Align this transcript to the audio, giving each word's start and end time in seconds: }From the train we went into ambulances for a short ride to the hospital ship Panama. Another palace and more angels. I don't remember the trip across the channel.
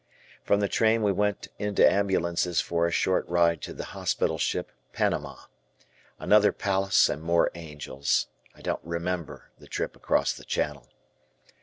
}From 0.45 0.61
the 0.61 0.67
train 0.67 1.03
we 1.03 1.11
went 1.11 1.49
into 1.59 1.87
ambulances 1.87 2.59
for 2.59 2.87
a 2.87 2.91
short 2.91 3.23
ride 3.29 3.61
to 3.61 3.71
the 3.71 3.83
hospital 3.93 4.39
ship 4.39 4.71
Panama. 4.93 5.41
Another 6.17 6.51
palace 6.51 7.07
and 7.07 7.21
more 7.21 7.51
angels. 7.53 8.25
I 8.55 8.61
don't 8.63 8.83
remember 8.83 9.51
the 9.59 9.67
trip 9.67 9.95
across 9.95 10.33
the 10.33 10.43
channel. 10.43 10.87